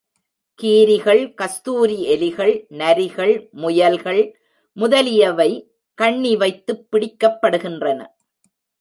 கீரிகள், 0.61 1.33
கஸ்தூரி 1.33 2.05
எலிகள், 2.07 2.65
நரிகள், 2.69 3.49
முயல்கள் 3.49 4.39
முதலியவை 4.73 5.71
கண்ணி 5.93 6.35
வைத்துப் 6.35 6.87
பிடிக்கப்படுகின்றன. 6.91 8.07